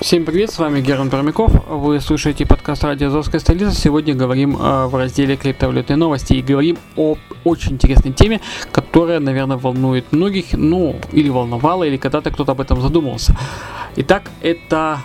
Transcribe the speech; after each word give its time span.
Всем 0.00 0.24
привет, 0.24 0.50
с 0.50 0.58
вами 0.58 0.80
Герман 0.80 1.10
Пермяков. 1.10 1.52
Вы 1.68 2.00
слушаете 2.00 2.46
подкаст 2.46 2.84
«Радио 2.84 3.08
Азовская 3.08 3.38
столица». 3.38 3.72
Сегодня 3.72 4.14
говорим 4.14 4.56
э, 4.56 4.86
в 4.86 4.96
разделе 4.96 5.36
«Криптовалютные 5.36 5.98
новости» 5.98 6.32
и 6.32 6.40
говорим 6.40 6.78
о 6.96 7.18
очень 7.44 7.72
интересной 7.72 8.14
теме, 8.14 8.40
которая, 8.72 9.20
наверное, 9.20 9.58
волнует 9.58 10.10
многих, 10.10 10.54
ну, 10.54 10.96
или 11.12 11.28
волновала, 11.28 11.84
или 11.84 11.98
когда-то 11.98 12.30
кто-то 12.30 12.52
об 12.52 12.62
этом 12.62 12.80
задумывался. 12.80 13.36
Итак, 13.96 14.30
это 14.40 15.00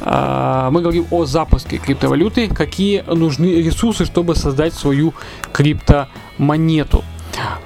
э, 0.00 0.68
мы 0.72 0.80
говорим 0.80 1.06
о 1.10 1.26
запуске 1.26 1.76
криптовалюты, 1.76 2.48
какие 2.48 3.02
нужны 3.02 3.60
ресурсы, 3.62 4.06
чтобы 4.06 4.36
создать 4.36 4.72
свою 4.72 5.12
криптомонету. 5.52 7.04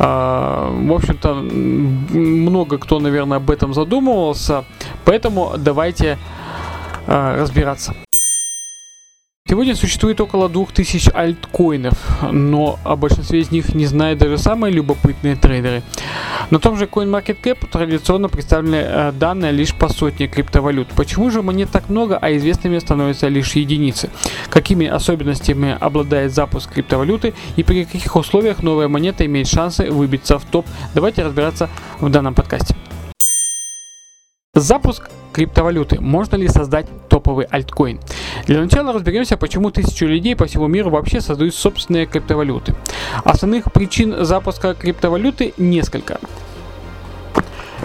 А, 0.01 0.71
В 0.73 0.93
общем-то, 0.93 1.35
много 1.35 2.79
кто, 2.79 2.99
наверное, 2.99 3.37
об 3.37 3.49
этом 3.49 3.75
задумывался, 3.75 4.65
поэтому 5.05 5.55
давайте 5.57 6.19
а, 6.19 6.44
разбираться. 7.07 7.95
Сегодня 9.47 9.77
существует 9.77 10.19
около 10.23 10.49
2000 10.49 11.11
альткоинов, 11.15 11.93
но 12.33 12.79
о 12.83 12.97
большинстве 12.97 13.41
из 13.41 13.51
них 13.51 13.75
не 13.75 13.85
знают 13.85 14.19
даже 14.19 14.39
самые 14.39 14.73
любопытные 14.73 15.37
трейдеры. 15.37 15.83
На 16.49 16.59
том 16.59 16.79
же 16.79 16.87
CoinMarketCap 16.87 17.69
традиционно 17.71 18.31
представлены 18.31 18.77
э, 18.77 19.13
данные 19.13 19.53
лишь 19.53 19.75
по 19.75 19.91
сотне 19.91 20.29
криптовалют. 20.29 20.89
Почему 20.97 21.31
же 21.31 21.43
монет 21.43 21.69
так 21.71 21.91
много, 21.91 22.17
а 22.17 22.35
известными 22.35 22.79
становятся 22.79 23.29
лишь 23.29 23.53
единицы? 23.53 24.09
Какими 24.49 24.87
особенностями 24.87 25.77
обладает 25.79 26.33
запуск 26.33 26.73
криптовалюты 26.73 27.35
и 27.57 27.63
при 27.63 27.85
каких 27.85 28.17
условиях 28.17 28.63
новая 28.63 28.89
монета 28.89 29.27
имеет 29.27 29.47
шансы 29.47 29.91
выбиться 29.91 30.39
в 30.39 30.45
топ? 30.47 30.65
Давайте 30.95 31.23
разбираться 31.23 31.69
в 32.01 32.09
данном 32.09 32.33
подкасте. 32.33 32.75
Запуск 34.55 35.11
криптовалюты. 35.33 36.01
Можно 36.01 36.37
ли 36.37 36.47
создать 36.47 36.87
топовый 37.09 37.47
альткоин? 37.47 37.99
Для 38.47 38.61
начала 38.61 38.93
разберемся, 38.93 39.37
почему 39.37 39.73
тысячи 39.73 40.05
людей 40.05 40.37
по 40.37 40.47
всему 40.47 40.69
миру 40.69 40.91
вообще 40.91 41.21
создают 41.21 41.57
собственные 41.57 42.07
криптовалюты. 42.07 42.73
Основных 43.25 43.73
причин 43.73 44.25
запуска 44.25 44.75
криптовалюты 44.75 45.55
несколько. 45.59 46.21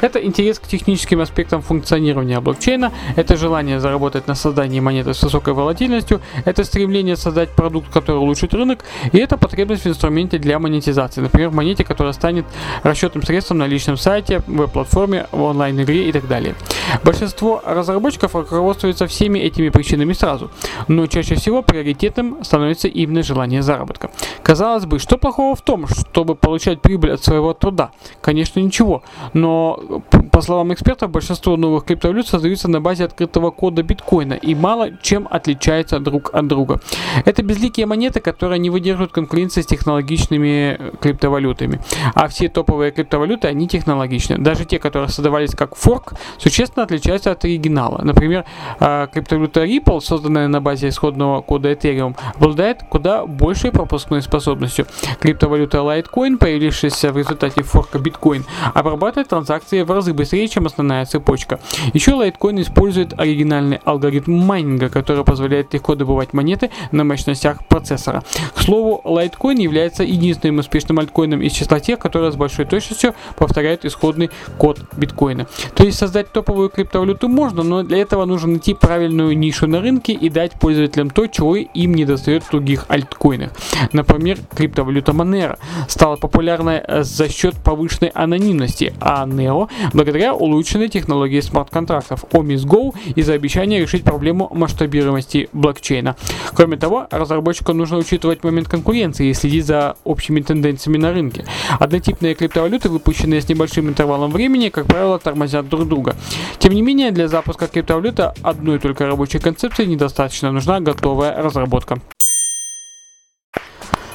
Это 0.01 0.23
интерес 0.23 0.59
к 0.59 0.67
техническим 0.67 1.21
аспектам 1.21 1.61
функционирования 1.61 2.39
блокчейна, 2.39 2.91
это 3.15 3.35
желание 3.35 3.79
заработать 3.79 4.27
на 4.27 4.35
создании 4.35 4.79
монеты 4.79 5.13
с 5.13 5.21
высокой 5.21 5.53
волатильностью, 5.53 6.21
это 6.45 6.63
стремление 6.63 7.15
создать 7.15 7.49
продукт, 7.49 7.91
который 7.91 8.17
улучшит 8.17 8.53
рынок, 8.53 8.85
и 9.11 9.17
это 9.17 9.37
потребность 9.37 9.83
в 9.83 9.87
инструменте 9.87 10.37
для 10.37 10.59
монетизации, 10.59 11.21
например, 11.21 11.49
в 11.49 11.53
монете, 11.53 11.83
которая 11.83 12.13
станет 12.13 12.45
расчетным 12.83 13.23
средством 13.23 13.57
на 13.57 13.67
личном 13.67 13.97
сайте, 13.97 14.41
веб-платформе, 14.47 15.27
в 15.31 15.41
онлайн-игре 15.41 16.09
и 16.09 16.11
так 16.11 16.27
далее. 16.27 16.55
Большинство 17.03 17.61
разработчиков 17.65 18.35
руководствуются 18.35 19.07
всеми 19.07 19.39
этими 19.39 19.69
причинами 19.69 20.13
сразу, 20.13 20.49
но 20.87 21.07
чаще 21.07 21.35
всего 21.35 21.61
приоритетным 21.61 22.43
становится 22.43 22.87
именно 22.87 23.23
желание 23.23 23.61
заработка. 23.61 24.11
Казалось 24.49 24.87
бы, 24.87 24.97
что 24.97 25.19
плохого 25.19 25.55
в 25.55 25.61
том, 25.61 25.85
чтобы 25.85 26.33
получать 26.33 26.81
прибыль 26.81 27.11
от 27.11 27.23
своего 27.23 27.53
труда? 27.53 27.91
Конечно, 28.19 28.59
ничего, 28.59 29.03
но 29.33 30.01
по 30.31 30.41
словам 30.41 30.73
экспертов, 30.73 31.11
большинство 31.11 31.55
новых 31.55 31.85
криптовалют 31.85 32.27
создаются 32.27 32.67
на 32.67 32.81
базе 32.81 33.05
открытого 33.05 33.51
кода 33.51 33.83
биткоина 33.83 34.33
и 34.33 34.55
мало 34.55 34.97
чем 35.03 35.27
отличаются 35.29 35.99
друг 35.99 36.33
от 36.33 36.47
друга. 36.47 36.81
Это 37.25 37.43
безликие 37.43 37.85
монеты, 37.85 38.21
которые 38.21 38.57
не 38.57 38.71
выдерживают 38.71 39.11
конкуренции 39.11 39.61
с 39.61 39.67
технологичными 39.67 40.79
криптовалютами. 40.99 41.79
А 42.15 42.27
все 42.27 42.49
топовые 42.49 42.91
криптовалюты, 42.91 43.47
они 43.47 43.67
технологичны. 43.67 44.39
Даже 44.39 44.65
те, 44.65 44.79
которые 44.79 45.09
создавались 45.09 45.51
как 45.51 45.75
форк, 45.75 46.13
существенно 46.39 46.85
отличаются 46.85 47.29
от 47.29 47.45
оригинала. 47.45 48.01
Например, 48.01 48.45
э, 48.79 49.07
криптовалюта 49.13 49.63
Ripple, 49.65 50.01
созданная 50.01 50.47
на 50.47 50.59
базе 50.59 50.87
исходного 50.87 51.41
кода 51.41 51.71
Ethereum, 51.71 52.17
обладает 52.33 52.81
куда 52.89 53.27
большей 53.27 53.71
пропускной 53.71 54.23
способностью. 54.23 54.38
Криптовалюта 55.19 55.77
Litecoin, 55.79 56.37
появившаяся 56.37 57.11
в 57.11 57.17
результате 57.17 57.63
форка 57.63 57.99
биткоин, 57.99 58.45
обрабатывает 58.73 59.29
транзакции 59.29 59.81
в 59.81 59.91
разы 59.91 60.13
быстрее, 60.13 60.47
чем 60.47 60.65
основная 60.65 61.05
цепочка. 61.05 61.59
Еще 61.93 62.11
Litecoin 62.11 62.61
использует 62.61 63.19
оригинальный 63.19 63.79
алгоритм 63.85 64.33
майнинга, 64.33 64.89
который 64.89 65.23
позволяет 65.23 65.73
легко 65.73 65.95
добывать 65.95 66.33
монеты 66.33 66.71
на 66.91 67.03
мощностях 67.03 67.65
процессора. 67.67 68.23
К 68.55 68.61
слову, 68.61 69.01
Litecoin 69.03 69.61
является 69.61 70.03
единственным 70.03 70.59
успешным 70.59 70.99
альткоином 70.99 71.41
из 71.41 71.51
числа 71.53 71.79
тех, 71.79 71.99
которые 71.99 72.31
с 72.31 72.35
большой 72.35 72.65
точностью 72.65 73.13
повторяют 73.37 73.85
исходный 73.85 74.29
код 74.57 74.79
биткоина. 74.95 75.47
То 75.75 75.83
есть 75.83 75.97
создать 75.97 76.31
топовую 76.31 76.69
криптовалюту 76.69 77.27
можно, 77.27 77.63
но 77.63 77.83
для 77.83 77.97
этого 77.97 78.25
нужно 78.25 78.49
найти 78.49 78.73
правильную 78.73 79.37
нишу 79.37 79.67
на 79.67 79.81
рынке 79.81 80.13
и 80.13 80.29
дать 80.29 80.53
пользователям 80.53 81.09
то, 81.09 81.27
чего 81.27 81.55
им 81.55 81.93
не 81.93 82.05
достает 82.05 82.43
в 82.43 82.51
других 82.51 82.85
альткоинах. 82.87 83.51
Например, 83.93 84.28
криптовалюта 84.55 85.11
Monero 85.11 85.57
стала 85.87 86.15
популярной 86.15 86.81
э, 86.85 87.03
за 87.03 87.29
счет 87.29 87.55
повышенной 87.55 88.09
анонимности, 88.09 88.93
а 88.99 89.25
Neo 89.25 89.69
благодаря 89.93 90.33
улучшенной 90.33 90.89
технологии 90.89 91.39
смарт-контрактов 91.39 92.25
Omis 92.31 92.65
Go 92.65 92.93
из-за 93.15 93.33
обещания 93.33 93.79
решить 93.79 94.03
проблему 94.03 94.49
масштабируемости 94.53 95.49
блокчейна. 95.53 96.15
Кроме 96.53 96.77
того, 96.77 97.07
разработчику 97.11 97.73
нужно 97.73 97.97
учитывать 97.97 98.43
момент 98.43 98.67
конкуренции 98.67 99.29
и 99.29 99.33
следить 99.33 99.65
за 99.65 99.95
общими 100.03 100.41
тенденциями 100.41 100.97
на 100.97 101.11
рынке. 101.11 101.45
Однотипные 101.79 102.35
криптовалюты, 102.35 102.89
выпущенные 102.89 103.41
с 103.41 103.49
небольшим 103.49 103.89
интервалом 103.89 104.31
времени, 104.31 104.69
как 104.69 104.87
правило, 104.87 105.19
тормозят 105.19 105.67
друг 105.69 105.87
друга. 105.87 106.15
Тем 106.57 106.73
не 106.73 106.81
менее, 106.81 107.11
для 107.11 107.27
запуска 107.27 107.67
криптовалюты 107.67 108.33
одной 108.41 108.79
только 108.79 109.07
рабочей 109.07 109.39
концепции 109.39 109.85
недостаточно, 109.85 110.51
нужна 110.51 110.79
готовая 110.79 111.41
разработка. 111.41 111.99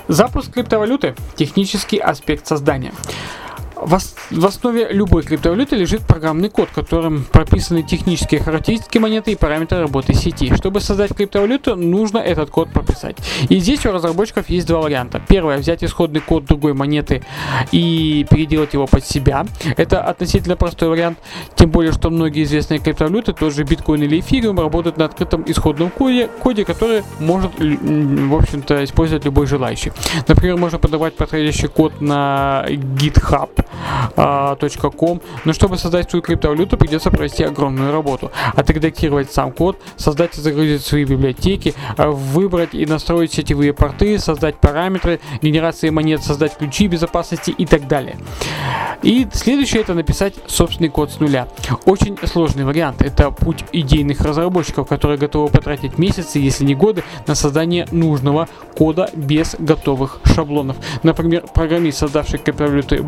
Запуск 0.08 0.52
криптовалюты– 0.52 1.14
технический 1.36 1.98
аспект 1.98 2.46
создания. 2.46 2.92
В, 3.84 3.94
ос- 3.94 4.14
в 4.30 4.46
основе 4.46 4.88
любой 4.90 5.22
криптовалюты 5.22 5.76
лежит 5.76 6.02
программный 6.02 6.48
код, 6.48 6.70
которым 6.74 7.24
прописаны 7.24 7.82
технические 7.82 8.40
характеристики 8.40 8.96
монеты 8.98 9.32
и 9.32 9.36
параметры 9.36 9.80
работы 9.80 10.14
сети. 10.14 10.54
Чтобы 10.54 10.80
создать 10.80 11.14
криптовалюту, 11.14 11.76
нужно 11.76 12.18
этот 12.18 12.48
код 12.50 12.70
прописать. 12.72 13.16
И 13.50 13.58
здесь 13.58 13.84
у 13.84 13.92
разработчиков 13.92 14.48
есть 14.48 14.66
два 14.66 14.80
варианта. 14.80 15.20
Первое, 15.28 15.58
взять 15.58 15.84
исходный 15.84 16.20
код 16.20 16.46
другой 16.46 16.72
монеты 16.72 17.22
и 17.72 18.26
переделать 18.30 18.72
его 18.72 18.86
под 18.86 19.04
себя. 19.04 19.46
Это 19.76 20.02
относительно 20.02 20.56
простой 20.56 20.88
вариант, 20.88 21.18
тем 21.54 21.70
более, 21.70 21.92
что 21.92 22.08
многие 22.08 22.44
известные 22.44 22.80
криптовалюты, 22.80 23.34
тот 23.34 23.52
же 23.52 23.64
биткоин 23.64 24.02
или 24.02 24.20
эфириум, 24.20 24.58
работают 24.58 24.96
на 24.96 25.04
открытом 25.04 25.44
исходном 25.46 25.90
коде, 25.90 26.28
коде 26.42 26.64
который 26.64 27.02
может, 27.20 27.52
в 27.58 28.34
общем-то, 28.34 28.82
использовать 28.84 29.24
любой 29.26 29.46
желающий. 29.46 29.92
Например, 30.26 30.56
можно 30.56 30.78
подобрать 30.78 31.16
подходящий 31.16 31.66
код 31.66 32.00
на 32.00 32.64
GitHub, 32.68 33.50
.com, 34.16 35.20
но 35.44 35.52
чтобы 35.52 35.78
создать 35.78 36.10
свою 36.10 36.22
криптовалюту, 36.22 36.76
придется 36.76 37.10
провести 37.10 37.44
огромную 37.44 37.92
работу. 37.92 38.30
Отредактировать 38.54 39.32
сам 39.32 39.52
код, 39.52 39.80
создать 39.96 40.36
и 40.38 40.40
загрузить 40.40 40.84
свои 40.84 41.04
библиотеки, 41.04 41.74
а, 41.96 42.10
выбрать 42.10 42.74
и 42.74 42.86
настроить 42.86 43.32
сетевые 43.32 43.72
порты, 43.72 44.18
создать 44.18 44.56
параметры 44.56 45.20
генерации 45.42 45.90
монет, 45.90 46.22
создать 46.22 46.56
ключи 46.56 46.86
безопасности 46.86 47.50
и 47.50 47.66
так 47.66 47.88
далее. 47.88 48.16
И 49.02 49.26
следующее 49.32 49.82
это 49.82 49.92
написать 49.92 50.34
собственный 50.46 50.88
код 50.88 51.12
с 51.12 51.20
нуля. 51.20 51.48
Очень 51.84 52.16
сложный 52.24 52.64
вариант. 52.64 53.02
Это 53.02 53.30
путь 53.30 53.64
идейных 53.72 54.20
разработчиков, 54.22 54.88
которые 54.88 55.18
готовы 55.18 55.50
потратить 55.50 55.98
месяцы, 55.98 56.38
если 56.38 56.64
не 56.64 56.74
годы, 56.74 57.04
на 57.26 57.34
создание 57.34 57.86
нужного 57.90 58.48
кода 58.76 59.10
без 59.14 59.56
готовых 59.58 60.20
шаблонов. 60.24 60.76
Например, 61.02 61.44
программист, 61.52 61.98
создавший 61.98 62.38
криптовалюты 62.38 63.02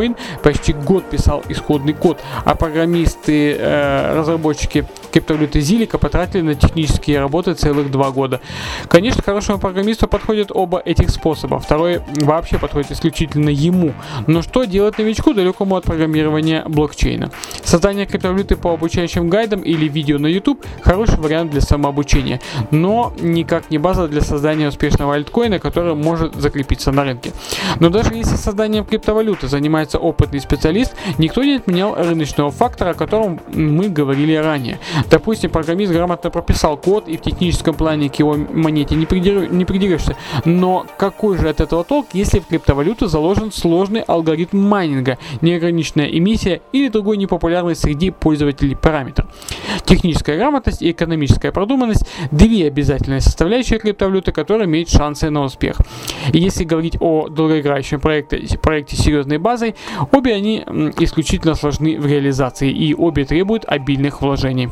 Bytecoin, 0.00 0.16
почти 0.42 0.72
год 0.72 1.04
писал 1.08 1.42
исходный 1.48 1.92
код, 1.92 2.20
а 2.44 2.54
программисты, 2.54 3.56
э, 3.58 4.14
разработчики 4.14 4.86
криптовалюты 5.12 5.60
Зилика 5.60 5.98
потратили 5.98 6.42
на 6.42 6.54
технические 6.54 7.20
работы 7.20 7.54
целых 7.54 7.90
два 7.90 8.10
года. 8.10 8.40
Конечно, 8.88 9.22
хорошему 9.22 9.58
программисту 9.58 10.06
подходят 10.06 10.50
оба 10.52 10.78
этих 10.78 11.10
способа. 11.10 11.58
Второй 11.58 12.00
вообще 12.20 12.58
подходит 12.58 12.92
исключительно 12.92 13.48
ему. 13.48 13.92
Но 14.26 14.42
что 14.42 14.64
делать 14.64 14.98
новичку, 14.98 15.34
далекому 15.34 15.76
от 15.76 15.84
программирования 15.84 16.64
блокчейна? 16.66 17.30
Создание 17.70 18.04
криптовалюты 18.04 18.56
по 18.56 18.72
обучающим 18.72 19.28
гайдам 19.28 19.60
или 19.60 19.86
видео 19.86 20.18
на 20.18 20.26
YouTube– 20.26 20.66
хороший 20.82 21.18
вариант 21.18 21.52
для 21.52 21.60
самообучения, 21.60 22.40
но 22.72 23.12
никак 23.20 23.70
не 23.70 23.78
база 23.78 24.08
для 24.08 24.22
создания 24.22 24.66
успешного 24.66 25.14
альткоина, 25.14 25.60
который 25.60 25.94
может 25.94 26.34
закрепиться 26.34 26.90
на 26.90 27.04
рынке. 27.04 27.30
Но 27.78 27.88
даже 27.88 28.12
если 28.12 28.34
созданием 28.34 28.84
криптовалюты 28.84 29.46
занимается 29.46 30.00
опытный 30.00 30.40
специалист, 30.40 30.96
никто 31.18 31.44
не 31.44 31.58
отменял 31.58 31.94
рыночного 31.94 32.50
фактора, 32.50 32.90
о 32.90 32.94
котором 32.94 33.38
мы 33.54 33.88
говорили 33.88 34.34
ранее. 34.34 34.80
Допустим, 35.08 35.50
программист 35.50 35.92
грамотно 35.92 36.28
прописал 36.30 36.76
код 36.76 37.06
и 37.06 37.18
в 37.18 37.20
техническом 37.20 37.76
плане 37.76 38.10
к 38.10 38.16
его 38.16 38.34
монете 38.34 38.96
не, 38.96 39.06
придер... 39.06 39.48
не 39.48 39.64
придерешься, 39.64 40.16
но 40.44 40.86
какой 40.98 41.38
же 41.38 41.48
от 41.48 41.60
этого 41.60 41.84
толк, 41.84 42.08
если 42.14 42.40
в 42.40 42.48
криптовалюту 42.48 43.06
заложен 43.06 43.52
сложный 43.52 44.00
алгоритм 44.00 44.58
майнинга, 44.58 45.18
неограниченная 45.40 46.06
эмиссия 46.06 46.62
или 46.72 46.88
другой 46.88 47.16
непопулярный 47.16 47.59
среди 47.74 48.10
пользователей 48.10 48.76
параметр? 48.76 49.26
Техническая 49.84 50.36
грамотность 50.36 50.82
и 50.82 50.90
экономическая 50.90 51.52
продуманность– 51.52 52.06
две 52.30 52.66
обязательные 52.66 53.20
составляющие 53.20 53.78
криптовалюты, 53.78 54.32
которые 54.32 54.66
имеют 54.66 54.88
шансы 54.88 55.30
на 55.30 55.42
успех. 55.42 55.76
И 56.32 56.38
если 56.38 56.64
говорить 56.64 56.96
о 57.00 57.28
долгоиграющем 57.28 58.00
проекте, 58.00 58.58
проекте 58.62 58.96
с 58.96 59.00
серьезной 59.00 59.38
базой, 59.38 59.74
обе 60.12 60.34
они 60.34 60.64
исключительно 60.98 61.54
сложны 61.54 61.98
в 61.98 62.06
реализации 62.06 62.70
и 62.70 62.94
обе 62.94 63.24
требуют 63.24 63.64
обильных 63.66 64.22
вложений. 64.22 64.70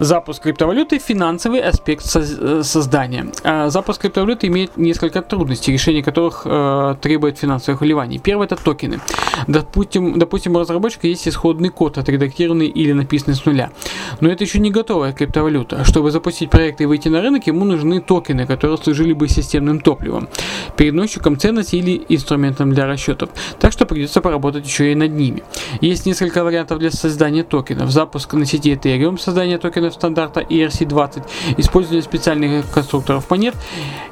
Запуск 0.00 0.44
криптовалюты– 0.44 0.98
финансовый 1.00 1.58
аспект 1.58 2.04
э, 2.14 2.62
создания. 2.62 3.32
А 3.42 3.68
запуск 3.68 4.02
криптовалюты 4.02 4.46
имеет 4.46 4.76
несколько 4.76 5.22
трудностей, 5.22 5.72
решение 5.72 6.04
которых 6.04 6.42
э, 6.44 6.94
требует 7.02 7.36
финансовых 7.38 7.80
вливаний. 7.80 8.20
Первое– 8.20 8.46
это 8.46 8.54
токены. 8.54 9.00
Допустим, 9.48 10.16
допустим, 10.16 10.54
у 10.54 10.60
разработчика 10.60 11.08
есть 11.08 11.26
исходный 11.26 11.70
код, 11.70 11.98
отредактированный 11.98 12.68
или 12.68 12.92
написанный 12.92 13.34
с 13.34 13.44
нуля. 13.44 13.72
Но 14.20 14.28
это 14.28 14.44
еще 14.44 14.60
не 14.60 14.70
готовая 14.70 15.12
криптовалюта. 15.12 15.84
Чтобы 15.84 16.12
запустить 16.12 16.48
проект 16.48 16.80
и 16.80 16.86
выйти 16.86 17.08
на 17.08 17.20
рынок, 17.20 17.48
ему 17.48 17.64
нужны 17.64 18.00
токены, 18.00 18.46
которые 18.46 18.78
служили 18.78 19.12
бы 19.12 19.26
системным 19.26 19.80
топливом, 19.80 20.28
переносчиком 20.76 21.36
ценностей 21.40 21.78
или 21.78 22.04
инструментом 22.08 22.72
для 22.72 22.86
расчетов. 22.86 23.30
Так 23.58 23.72
что 23.72 23.84
придется 23.84 24.20
поработать 24.20 24.64
еще 24.64 24.92
и 24.92 24.94
над 24.94 25.10
ними. 25.10 25.42
Есть 25.80 26.06
несколько 26.06 26.44
вариантов 26.44 26.78
для 26.78 26.92
создания 26.92 27.42
токенов. 27.42 27.90
Запуск 27.90 28.32
на 28.34 28.46
сети 28.46 28.72
Ethereum, 28.72 29.18
создание 29.18 29.58
токенов 29.58 29.87
конструкторов 29.88 29.94
стандарта 29.94 30.40
ERC-20, 30.40 31.22
использование 31.58 32.02
специальных 32.02 32.70
конструкторов 32.70 33.30
монет 33.30 33.54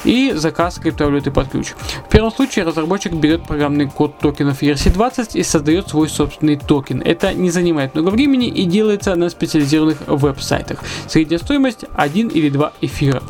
и 0.04 0.32
заказ 0.34 0.78
криптовалюты 0.78 1.30
под 1.30 1.48
ключ. 1.48 1.74
В 2.06 2.10
первом 2.10 2.30
случае 2.30 2.64
разработчик 2.64 3.12
берет 3.12 3.46
программный 3.46 3.88
код 3.88 4.18
токенов 4.18 4.62
ERC-20 4.62 5.30
и 5.34 5.42
создает 5.42 5.88
свой 5.88 6.08
собственный 6.08 6.56
токен. 6.56 7.02
Это 7.02 7.34
не 7.34 7.50
занимает 7.50 7.94
много 7.94 8.10
времени 8.10 8.48
и 8.48 8.64
делается 8.64 9.14
на 9.14 9.28
специализированных 9.28 9.98
веб-сайтах. 10.06 10.80
Средняя 11.08 11.38
стоимость 11.38 11.84
1 11.94 12.28
или 12.28 12.48
2 12.48 12.72
эфира. 12.80 13.22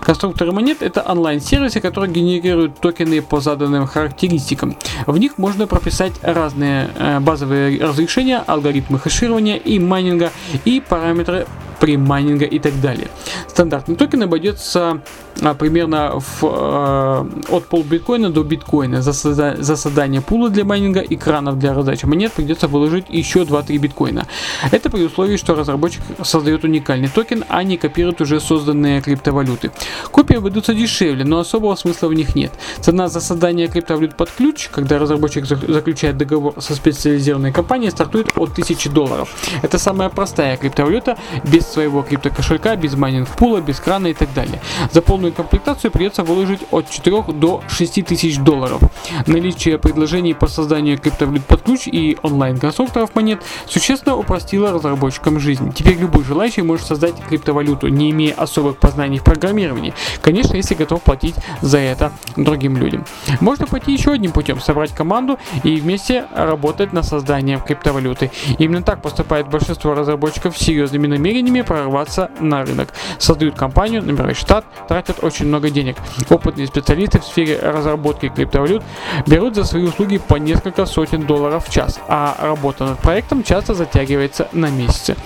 Конструкторы 0.00 0.52
монет 0.52 0.82
это 0.82 1.02
онлайн-сервисы, 1.02 1.80
которые 1.80 2.12
генерируют 2.12 2.80
токены 2.80 3.22
по 3.22 3.40
заданным 3.40 3.86
характеристикам. 3.86 4.76
В 5.06 5.18
них 5.18 5.38
можно 5.38 5.66
прописать 5.66 6.12
разные 6.22 6.90
э, 6.98 7.20
базовые 7.20 7.84
разрешения, 7.84 8.42
алгоритмы 8.46 8.98
хеширования 8.98 9.56
и 9.56 9.78
майнинга 9.78 10.32
и 10.64 10.80
параметры 10.80 11.46
примайнинга 11.82 12.44
и 12.44 12.60
так 12.60 12.80
далее. 12.80 13.08
Стандартный 13.48 13.96
токен 13.96 14.22
обойдется 14.22 15.00
а, 15.40 15.54
примерно 15.54 16.20
в, 16.20 16.44
а, 16.44 17.28
от 17.48 17.66
пол 17.66 17.82
биткоина 17.82 18.30
до 18.30 18.44
биткоина. 18.44 19.02
За, 19.02 19.12
созда, 19.12 19.56
за 19.58 19.74
создание 19.76 20.20
пула 20.20 20.48
для 20.48 20.64
майнинга, 20.64 21.00
экранов 21.00 21.58
для 21.58 21.74
раздачи 21.74 22.06
монет 22.06 22.32
придется 22.32 22.68
выложить 22.68 23.06
еще 23.08 23.40
2-3 23.40 23.78
биткоина. 23.78 24.26
Это 24.70 24.90
при 24.90 25.02
условии, 25.02 25.36
что 25.36 25.56
разработчик 25.56 26.02
создает 26.22 26.62
уникальный 26.62 27.08
токен, 27.08 27.44
а 27.48 27.64
не 27.64 27.76
копирует 27.76 28.20
уже 28.20 28.38
созданные 28.38 29.02
криптовалюты. 29.02 29.72
Копии 30.12 30.36
обойдутся 30.36 30.74
дешевле, 30.74 31.24
но 31.24 31.40
особого 31.40 31.74
смысла 31.74 32.06
в 32.06 32.14
них 32.14 32.36
нет. 32.36 32.52
Цена 32.80 33.08
за 33.08 33.20
создание 33.20 33.66
криптовалют 33.66 34.16
под 34.16 34.30
ключ, 34.30 34.68
когда 34.72 35.00
разработчик 35.00 35.46
заключает 35.46 36.16
договор 36.16 36.54
со 36.58 36.76
специализированной 36.76 37.50
компанией, 37.50 37.90
стартует 37.90 38.28
от 38.36 38.52
1000 38.52 38.88
долларов. 38.90 39.34
Это 39.62 39.78
самая 39.78 40.10
простая 40.10 40.56
криптовалюта 40.56 41.18
без 41.42 41.71
своего 41.72 42.02
криптокошелька, 42.02 42.76
без 42.76 42.94
майнинг 42.94 43.28
пула, 43.28 43.60
без 43.60 43.80
крана 43.80 44.08
и 44.08 44.14
так 44.14 44.32
далее. 44.34 44.60
За 44.92 45.02
полную 45.02 45.32
комплектацию 45.32 45.90
придется 45.90 46.22
выложить 46.22 46.60
от 46.70 46.90
4 46.90 47.24
до 47.32 47.62
6 47.68 48.04
тысяч 48.04 48.38
долларов. 48.38 48.80
Наличие 49.26 49.78
предложений 49.78 50.34
по 50.34 50.46
созданию 50.46 50.98
криптовалют 50.98 51.44
под 51.44 51.62
ключ 51.62 51.86
и 51.86 52.16
онлайн-конструкторов 52.22 53.14
монет 53.14 53.42
существенно 53.66 54.16
упростило 54.16 54.72
разработчикам 54.72 55.40
жизнь. 55.40 55.72
Теперь 55.72 55.96
любой 55.96 56.24
желающий 56.24 56.62
может 56.62 56.86
создать 56.86 57.14
криптовалюту, 57.28 57.88
не 57.88 58.10
имея 58.10 58.34
особых 58.34 58.76
познаний 58.76 59.18
в 59.18 59.24
программировании. 59.24 59.94
Конечно, 60.20 60.56
если 60.56 60.74
готов 60.74 61.02
платить 61.02 61.34
за 61.60 61.78
это 61.78 62.12
другим 62.36 62.76
людям. 62.76 63.04
Можно 63.40 63.66
пойти 63.66 63.92
еще 63.92 64.12
одним 64.12 64.32
путем, 64.32 64.60
собрать 64.60 64.92
команду 64.92 65.38
и 65.64 65.76
вместе 65.76 66.26
работать 66.34 66.92
над 66.92 67.04
созданием 67.04 67.60
криптовалюты. 67.60 68.30
Именно 68.58 68.82
так 68.82 69.02
поступает 69.02 69.48
большинство 69.48 69.94
разработчиков 69.94 70.56
с 70.56 70.60
серьезными 70.60 71.06
намерениями 71.06 71.61
прорваться 71.62 72.30
на 72.40 72.64
рынок. 72.64 72.88
Создают 73.18 73.56
компанию, 73.56 74.02
набирают 74.02 74.38
штат, 74.38 74.64
тратят 74.88 75.22
очень 75.22 75.46
много 75.46 75.70
денег. 75.70 75.96
Опытные 76.30 76.66
специалисты 76.66 77.20
в 77.20 77.24
сфере 77.24 77.58
разработки 77.58 78.28
криптовалют 78.28 78.82
берут 79.26 79.54
за 79.54 79.64
свои 79.64 79.84
услуги 79.84 80.18
по 80.18 80.36
несколько 80.36 80.86
сотен 80.86 81.26
долларов 81.26 81.66
в 81.66 81.72
час, 81.72 82.00
а 82.08 82.36
работа 82.40 82.84
над 82.84 82.98
проектом 82.98 83.42
часто 83.42 83.74
затягивается 83.74 84.48
на 84.52 84.70
месяцы. 84.70 85.16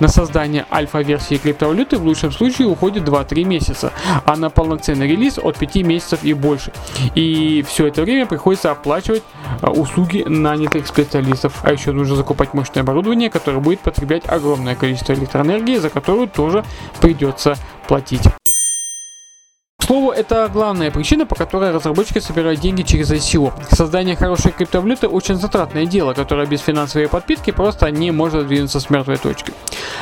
На 0.00 0.08
создание 0.08 0.66
альфа-версии 0.70 1.36
криптовалюты 1.36 1.96
в 1.96 2.04
лучшем 2.04 2.32
случае 2.32 2.68
уходит 2.68 3.04
2-3 3.04 3.44
месяца, 3.44 3.92
а 4.24 4.36
на 4.36 4.50
полноценный 4.50 5.08
релиз 5.08 5.38
от 5.38 5.58
5 5.58 5.76
месяцев 5.76 6.20
и 6.22 6.32
больше. 6.32 6.72
И 7.14 7.64
все 7.68 7.86
это 7.86 8.02
время 8.02 8.26
приходится 8.26 8.70
оплачивать 8.70 9.22
услуги 9.68 10.24
нанятых 10.26 10.86
специалистов, 10.86 11.60
а 11.62 11.72
еще 11.72 11.92
нужно 11.92 12.16
закупать 12.16 12.54
мощное 12.54 12.82
оборудование, 12.82 13.30
которое 13.30 13.58
будет 13.58 13.80
потреблять 13.80 14.26
огромное 14.26 14.74
количество 14.74 15.12
электроэнергии, 15.12 15.76
за 15.76 15.90
которую 15.90 16.28
тоже 16.28 16.64
придется 17.00 17.56
платить 17.86 18.22
слову, 19.90 20.12
это 20.12 20.48
главная 20.52 20.92
причина, 20.92 21.26
по 21.26 21.34
которой 21.34 21.72
разработчики 21.72 22.20
собирают 22.20 22.60
деньги 22.60 22.82
через 22.82 23.10
ICO. 23.10 23.52
Создание 23.74 24.14
хорошей 24.14 24.52
криптовалюты 24.52 25.08
очень 25.08 25.34
затратное 25.34 25.84
дело, 25.84 26.12
которое 26.14 26.46
без 26.46 26.60
финансовой 26.60 27.08
подпитки 27.08 27.50
просто 27.50 27.90
не 27.90 28.12
может 28.12 28.46
двинуться 28.46 28.78
с 28.78 28.88
мертвой 28.88 29.16
точки. 29.16 29.52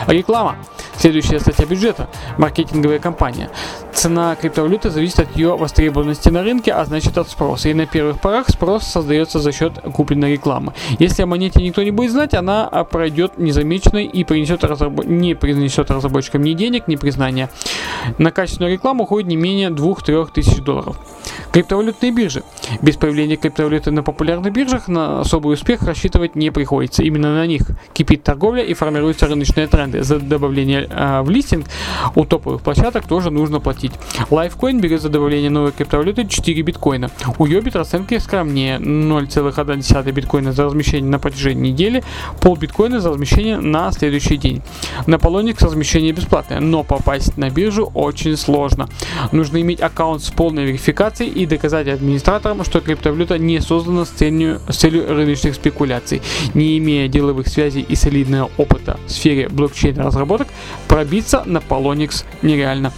Реклама. 0.07 0.57
Следующая 0.99 1.41
статья 1.41 1.65
бюджета. 1.65 2.09
Маркетинговая 2.37 2.99
компания. 2.99 3.51
Цена 3.95 4.37
криптовалюты 4.37 4.91
зависит 4.91 5.21
от 5.21 5.37
ее 5.37 5.57
востребованности 5.57 6.29
на 6.29 6.43
рынке, 6.43 6.73
а 6.73 6.85
значит 6.85 7.17
от 7.17 7.31
спроса. 7.31 7.71
И 7.71 7.75
на 7.75 7.87
первых 7.87 8.21
порах 8.21 8.49
спрос 8.51 8.85
создается 8.85 9.39
за 9.39 9.53
счет 9.53 9.73
купленной 9.95 10.33
рекламы. 10.33 10.75
Если 10.99 11.23
о 11.23 11.27
монете 11.27 11.63
никто 11.63 11.83
не 11.83 11.93
будет 11.93 12.11
знать, 12.11 12.35
она 12.35 12.67
пройдет 12.91 13.39
незамеченной 13.39 14.05
и 14.05 14.25
принесет 14.25 14.65
разраб... 14.65 15.05
не 15.05 15.35
принесет 15.35 15.91
разработчикам 15.91 16.43
ни 16.43 16.53
денег, 16.53 16.89
ни 16.89 16.97
признания. 16.97 17.49
На 18.19 18.33
качественную 18.33 18.73
рекламу 18.75 19.05
уходит 19.05 19.29
не 19.29 19.37
менее 19.37 19.71
2-3 19.79 20.29
тысяч 20.33 20.57
долларов. 20.59 20.99
Криптовалютные 21.53 22.13
биржи. 22.13 22.43
Без 22.83 22.97
появления 22.97 23.37
криптовалюты 23.37 23.91
на 23.91 24.03
популярных 24.03 24.53
биржах 24.53 24.89
на 24.89 25.21
особый 25.21 25.55
успех 25.55 25.83
рассчитывать 25.83 26.37
не 26.37 26.51
приходится. 26.51 27.03
Именно 27.03 27.35
на 27.35 27.47
них 27.47 27.63
кипит 27.93 28.23
торговля 28.23 28.63
и 28.63 28.75
формируются 28.75 29.27
рыночные 29.27 29.67
тренды. 29.67 30.03
За 30.03 30.19
добавление 30.19 30.89
э, 30.91 31.23
в 31.23 31.31
листинг 31.31 31.67
у 32.15 32.25
топовых 32.25 32.63
площадок 32.63 33.07
тоже 33.07 33.31
нужно 33.31 33.61
платить. 33.61 33.93
Lifecoin 34.31 34.81
берет 34.81 35.03
за 35.03 35.09
добавление 35.09 35.51
новой 35.51 35.73
криптовалюты 35.73 36.27
4 36.27 36.63
биткоина. 36.63 37.11
У 37.39 37.47
Йобит 37.47 37.77
расценки 37.77 38.19
скромнее 38.19 38.79
0,1 38.79 40.13
биткоина 40.13 40.53
за 40.53 40.65
размещение 40.65 41.11
на 41.11 41.19
протяжении 41.19 41.71
недели, 41.71 42.03
пол 42.41 42.57
биткоина 42.57 43.01
за 43.01 43.11
размещение 43.11 43.59
на 43.59 43.93
следующий 43.93 44.37
день. 44.37 44.63
На 45.07 45.17
Polonix 45.17 45.65
размещение 45.65 46.13
бесплатное, 46.13 46.61
но 46.61 46.85
попасть 46.85 47.37
на 47.37 47.51
биржу 47.51 47.91
очень 47.95 48.37
сложно. 48.37 48.89
Нужно 49.33 49.61
иметь 49.61 49.68
аккаунт 49.75 50.23
с 50.23 50.31
полной 50.31 50.65
верификацией 50.65 51.31
и 51.31 51.47
доказать 51.47 51.89
администраторам, 51.89 52.65
что 52.65 52.81
криптовалюта 52.81 53.39
не 53.39 53.61
создана 53.61 54.05
с 54.05 54.11
целью, 54.11 54.61
с 54.69 54.77
целью 54.77 55.09
рыночных 55.09 55.55
спекуляций. 55.55 56.23
Не 56.55 56.79
имея 56.79 57.09
деловых 57.09 57.49
связей 57.49 57.83
и 57.83 57.95
солидного 57.95 58.51
опыта 58.57 58.99
в 59.07 59.11
сфере 59.11 59.49
блокчейн 59.49 59.99
разработок, 59.99 60.49
Пробиться 60.89 61.43
на 61.45 61.59
Polonix 61.59 62.25
нереально. 62.43 62.93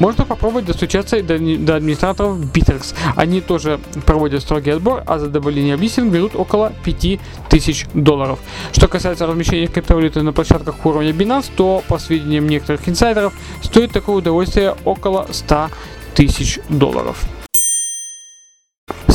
Можно 0.00 0.24
попробовать 0.24 0.66
достучаться 0.66 1.22
до, 1.22 1.38
до 1.38 1.76
администраторов 1.76 2.40
Bittrex. 2.52 2.94
Они 3.14 3.40
тоже 3.40 3.78
проводят 4.04 4.42
строгий 4.42 4.70
отбор, 4.70 5.04
а 5.06 5.18
за 5.18 5.28
добавление 5.28 5.76
в 5.76 5.80
листинг 5.80 6.12
берут 6.12 6.34
около 6.34 6.72
5000 6.84 7.86
долларов. 7.94 8.40
Что 8.72 8.88
касается 8.88 9.26
размещения 9.26 9.68
криптовалюты 9.68 10.22
на 10.22 10.32
площадках 10.32 10.84
уровня 10.84 11.12
Binance, 11.12 11.50
то, 11.56 11.84
по 11.88 11.98
сведениям 11.98 12.48
некоторых 12.48 12.88
инсайдеров, 12.88 13.32
стоит 13.62 13.92
такое 13.92 14.16
удовольствие 14.16 14.74
около 14.84 15.28
100 15.30 15.70
тысяч 16.16 16.58
долларов. 16.70 17.22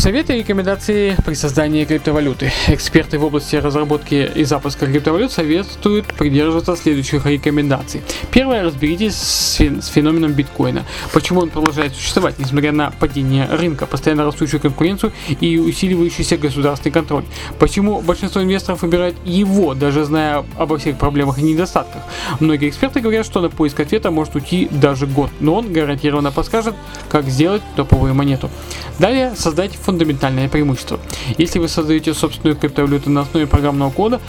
Советы 0.01 0.33
и 0.33 0.39
рекомендации 0.39 1.15
при 1.23 1.35
создании 1.35 1.85
криптовалюты. 1.85 2.51
Эксперты 2.69 3.19
в 3.19 3.23
области 3.23 3.55
разработки 3.55 4.31
и 4.33 4.43
запуска 4.45 4.87
криптовалют 4.87 5.31
советуют 5.31 6.07
придерживаться 6.07 6.75
следующих 6.75 7.27
рекомендаций. 7.27 8.01
Первое. 8.31 8.63
Разберитесь 8.63 9.13
с, 9.13 9.57
феноменом 9.89 10.33
биткоина. 10.33 10.85
Почему 11.13 11.41
он 11.41 11.51
продолжает 11.51 11.93
существовать, 11.93 12.39
несмотря 12.39 12.71
на 12.71 12.89
падение 12.89 13.45
рынка, 13.45 13.85
постоянно 13.85 14.25
растущую 14.25 14.59
конкуренцию 14.59 15.13
и 15.39 15.59
усиливающийся 15.59 16.37
государственный 16.37 16.93
контроль. 16.93 17.23
Почему 17.59 18.01
большинство 18.01 18.41
инвесторов 18.41 18.81
выбирает 18.81 19.15
его, 19.23 19.75
даже 19.75 20.03
зная 20.03 20.43
обо 20.57 20.79
всех 20.79 20.97
проблемах 20.97 21.37
и 21.37 21.43
недостатках. 21.43 22.01
Многие 22.39 22.69
эксперты 22.69 23.01
говорят, 23.01 23.23
что 23.23 23.39
на 23.39 23.51
поиск 23.51 23.79
ответа 23.79 24.09
может 24.09 24.33
уйти 24.33 24.67
даже 24.71 25.05
год, 25.05 25.29
но 25.39 25.53
он 25.53 25.71
гарантированно 25.71 26.31
подскажет, 26.31 26.73
как 27.07 27.25
сделать 27.27 27.61
топовую 27.75 28.15
монету. 28.15 28.49
Далее 28.97 29.35
создать 29.35 29.75
фундаментальное 29.91 30.47
преимущество. 30.47 30.99
Если 31.37 31.59
вы 31.59 31.67
создаете 31.67 32.13
собственную 32.13 32.55
криптовалюту 32.55 33.09
на 33.09 33.21
основе 33.21 33.45
программного 33.45 33.91
кода 33.91 34.21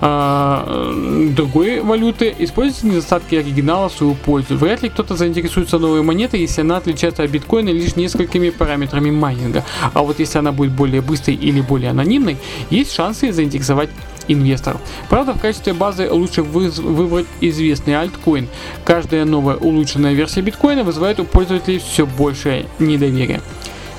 э, 0.00 1.30
другой 1.36 1.80
валюты, 1.80 2.34
используйте 2.38 2.88
недостатки 2.88 3.36
оригинала 3.36 3.88
в 3.88 3.92
свою 3.92 4.14
пользу. 4.14 4.56
Вряд 4.56 4.82
ли 4.82 4.88
кто-то 4.88 5.16
заинтересуется 5.16 5.78
новой 5.78 6.02
монетой, 6.02 6.40
если 6.40 6.62
она 6.62 6.78
отличается 6.78 7.22
от 7.22 7.30
биткоина 7.30 7.68
лишь 7.68 7.94
несколькими 7.94 8.50
параметрами 8.50 9.10
майнинга. 9.10 9.64
А 9.92 10.02
вот 10.02 10.18
если 10.18 10.38
она 10.38 10.50
будет 10.50 10.72
более 10.72 11.00
быстрой 11.00 11.36
или 11.36 11.60
более 11.60 11.90
анонимной, 11.90 12.36
есть 12.70 12.92
шансы 12.92 13.32
заинтересовать 13.32 13.90
инвесторов. 14.26 14.80
Правда, 15.08 15.34
в 15.34 15.40
качестве 15.40 15.74
базы 15.74 16.10
лучше 16.10 16.42
выбрать 16.42 17.26
известный 17.40 17.94
альткоин. 17.94 18.48
Каждая 18.84 19.24
новая 19.24 19.56
улучшенная 19.56 20.14
версия 20.14 20.40
биткоина 20.40 20.82
вызывает 20.82 21.20
у 21.20 21.24
пользователей 21.24 21.78
все 21.78 22.04
большее 22.04 22.66
недоверие. 22.80 23.40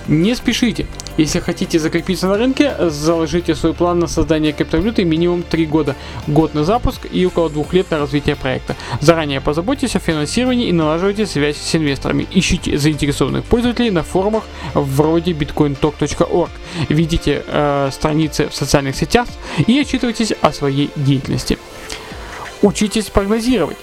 Не 0.08 0.36
спешите. 0.36 0.86
Если 1.18 1.40
хотите 1.40 1.80
закрепиться 1.80 2.28
на 2.28 2.38
рынке, 2.38 2.76
заложите 2.90 3.56
свой 3.56 3.74
план 3.74 4.00
на 4.00 4.08
создание 4.08 4.52
криптовалюты 4.52 5.06
минимум 5.06 5.44
3 5.44 5.66
года, 5.66 5.96
год 6.28 6.54
на 6.54 6.64
запуск 6.66 7.08
и 7.10 7.26
около 7.26 7.50
2 7.50 7.66
лет 7.72 7.92
на 7.92 8.00
развитие 8.00 8.36
проекта. 8.36 8.76
Заранее 9.00 9.40
позаботьтесь 9.40 9.96
о 9.96 10.00
финансировании 10.00 10.68
и 10.68 10.74
налаживайте 10.74 11.26
связь 11.26 11.58
с 11.58 11.76
инвесторами. 11.76 12.28
Ищите 12.32 12.78
заинтересованных 12.78 13.46
пользователей 13.46 13.92
на 13.92 14.04
форумах 14.04 14.44
вроде 14.74 15.32
bitcointalk.org. 15.32 16.50
Видите 16.90 17.44
э, 17.48 17.90
страницы 17.92 18.50
в 18.50 18.56
социальных 18.56 18.96
сетях 18.96 19.28
и 19.68 19.80
отчитывайтесь 19.80 20.34
о 20.42 20.52
своей 20.52 20.90
деятельности. 20.96 21.58
Учитесь 22.62 23.06
прогнозировать. 23.06 23.78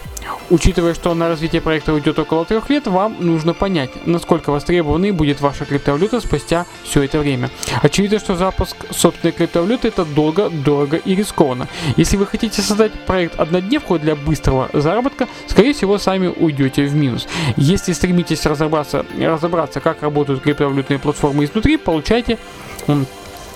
Учитывая, 0.51 0.95
что 0.95 1.15
на 1.15 1.29
развитие 1.29 1.61
проекта 1.61 1.93
уйдет 1.93 2.19
около 2.19 2.45
трех 2.45 2.69
лет, 2.71 2.87
вам 2.87 3.17
нужно 3.21 3.55
понять, 3.55 3.91
насколько 4.07 4.51
востребованной 4.51 5.11
будет 5.11 5.41
ваша 5.41 5.65
криптовалюта 5.65 6.21
спустя 6.21 6.67
все 6.85 7.03
это 7.03 7.19
время. 7.19 7.51
Очевидно, 7.83 8.19
что 8.19 8.37
запуск 8.37 8.77
собственной 8.91 9.33
криптовалюты 9.33 9.89
это 9.89 10.05
долго, 10.05 10.51
дорого 10.51 10.97
и 10.97 11.15
рискованно. 11.15 11.69
Если 11.97 12.17
вы 12.17 12.27
хотите 12.27 12.61
создать 12.63 12.93
проект 13.07 13.39
однодневку 13.41 13.99
для 13.99 14.15
быстрого 14.17 14.69
заработка, 14.73 15.29
скорее 15.47 15.73
всего 15.73 15.99
сами 15.99 16.27
уйдете 16.27 16.85
в 16.85 16.95
минус. 16.95 17.27
Если 17.57 17.93
стремитесь 17.93 18.45
разобраться, 18.47 19.07
разобраться 19.19 19.81
как 19.81 20.03
работают 20.03 20.43
криптовалютные 20.43 20.99
платформы 20.99 21.45
изнутри, 21.45 21.77
получайте 21.77 22.39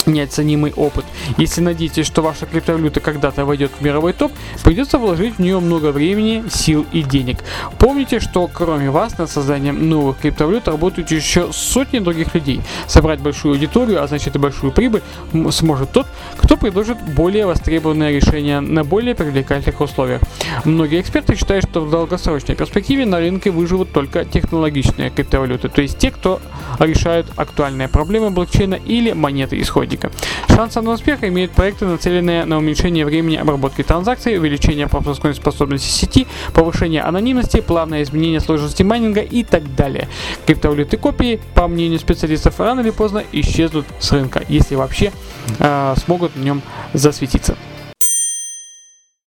неоценимый 0.06 0.72
опыт. 0.76 1.04
Если 1.36 1.60
надеетесь, 1.60 2.06
что 2.06 2.22
ваша 2.22 2.46
криптовалюта 2.46 3.00
когда-то 3.00 3.44
войдет 3.44 3.72
в 3.78 3.82
мировой 3.82 4.12
топ, 4.12 4.32
придется 4.64 4.98
вложить 4.98 5.34
в 5.34 5.38
нее 5.38 5.60
много 5.60 5.92
времени, 5.92 6.44
сил 6.50 6.86
и 6.92 7.02
денег. 7.02 7.38
Помните, 7.78 8.20
что 8.20 8.48
кроме 8.52 8.90
вас 8.90 9.18
над 9.18 9.30
созданием 9.30 9.88
новых 9.88 10.18
криптовалют 10.18 10.68
работают 10.68 11.10
еще 11.10 11.52
сотни 11.52 11.98
других 11.98 12.34
людей. 12.34 12.60
Собрать 12.86 13.20
большую 13.20 13.54
аудиторию, 13.54 14.02
а 14.02 14.06
значит 14.06 14.36
и 14.36 14.38
большую 14.38 14.72
прибыль, 14.72 15.02
сможет 15.50 15.92
тот, 15.92 16.06
кто 16.36 16.56
предложит 16.56 16.98
более 17.14 17.46
востребованное 17.46 18.12
решение 18.12 18.60
на 18.60 18.84
более 18.84 19.14
привлекательных 19.14 19.80
условиях. 19.80 20.22
Многие 20.64 21.00
эксперты 21.00 21.36
считают, 21.36 21.64
что 21.68 21.80
в 21.80 21.90
долгосрочной 21.90 22.54
перспективе 22.54 23.06
на 23.06 23.18
рынке 23.18 23.50
выживут 23.50 23.92
только 23.92 24.24
технологичные 24.24 25.10
криптовалюты, 25.10 25.68
то 25.68 25.82
есть 25.82 25.98
те, 25.98 26.10
кто 26.10 26.40
решают 26.78 27.26
актуальные 27.36 27.88
проблемы 27.88 28.30
блокчейна 28.30 28.74
или 28.74 29.12
монеты 29.12 29.60
исходника 29.60 29.95
практика. 29.96 30.10
Шансы 30.48 30.80
на 30.80 30.92
успех 30.92 31.24
имеют 31.24 31.52
проекты, 31.52 31.86
нацеленные 31.86 32.44
на 32.44 32.58
уменьшение 32.58 33.04
времени 33.04 33.36
обработки 33.36 33.82
транзакций, 33.82 34.38
увеличение 34.38 34.88
пропускной 34.88 35.34
способности 35.34 35.88
сети, 35.88 36.26
повышение 36.54 37.02
анонимности, 37.02 37.60
плавное 37.60 38.02
изменение 38.02 38.40
сложности 38.40 38.82
майнинга 38.82 39.20
и 39.20 39.42
так 39.42 39.74
далее. 39.74 40.08
Криптовалюты 40.46 40.96
копии, 40.96 41.40
по 41.54 41.68
мнению 41.68 41.98
специалистов, 41.98 42.60
рано 42.60 42.80
или 42.80 42.90
поздно 42.90 43.22
исчезнут 43.32 43.86
с 43.98 44.12
рынка, 44.12 44.42
если 44.48 44.74
вообще 44.74 45.12
э, 45.58 45.94
смогут 45.98 46.32
в 46.34 46.42
нем 46.42 46.62
засветиться. 46.92 47.56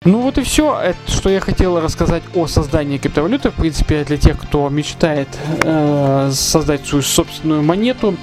Ну 0.04 0.20
вот 0.20 0.36
и 0.36 0.42
все, 0.42 0.78
это, 0.78 0.98
что 1.10 1.30
я 1.30 1.40
хотел 1.40 1.80
рассказать 1.80 2.22
о 2.34 2.46
создании 2.46 2.98
криптовалюты. 2.98 3.50
В 3.50 3.54
принципе, 3.54 4.04
для 4.04 4.18
тех, 4.18 4.38
кто 4.38 4.68
мечтает 4.68 5.28
э, 5.62 6.30
создать 6.30 6.86
свою 6.86 7.02
собственную 7.02 7.62
монету, 7.62 8.14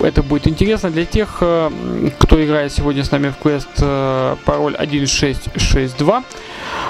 это 0.00 0.24
будет 0.24 0.48
интересно. 0.48 0.90
Для 0.90 1.04
тех, 1.04 1.38
э, 1.40 1.70
кто 2.18 2.44
играет 2.44 2.72
сегодня 2.72 3.04
с 3.04 3.12
нами 3.12 3.28
в 3.28 3.36
квест 3.36 3.68
э, 3.78 4.36
пароль 4.44 4.74
1662, 4.74 6.24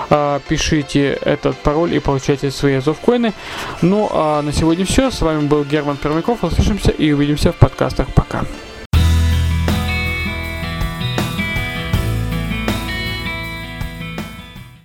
э, 0.09 0.41
пишите 0.49 1.19
этот 1.23 1.59
пароль 1.59 1.95
и 1.95 1.99
получайте 1.99 2.51
свои 2.51 2.77
азовкоины. 2.77 3.35
Ну 3.83 4.09
а 4.11 4.41
на 4.41 4.55
сегодня 4.55 4.87
все. 4.87 5.11
С 5.11 5.21
вами 5.21 5.47
был 5.47 5.65
Герман 5.65 5.99
Пермяков. 5.99 6.43
Услышимся 6.45 6.93
и 6.93 7.13
увидимся 7.13 7.53
в 7.53 7.57
подкастах. 7.57 8.09
Пока. 8.15 8.45